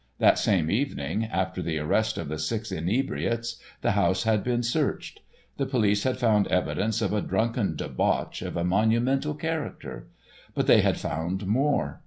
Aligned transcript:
That 0.17 0.39
same 0.39 0.71
evening, 0.71 1.25
after 1.25 1.61
the 1.61 1.77
arrest 1.77 2.17
of 2.17 2.27
the 2.27 2.39
six 2.39 2.71
inebriates, 2.71 3.57
the 3.81 3.91
house 3.91 4.23
had 4.23 4.43
been 4.43 4.63
searched. 4.63 5.19
The 5.57 5.67
police 5.67 6.01
had 6.05 6.17
found 6.17 6.47
evidences 6.47 7.03
of 7.03 7.13
a 7.13 7.21
drunken 7.21 7.75
debauch 7.75 8.41
of 8.41 8.57
a 8.57 8.63
monumental 8.63 9.35
character. 9.35 10.07
But 10.55 10.65
they 10.65 10.81
had 10.81 10.97
found 10.99 11.45
more. 11.45 11.99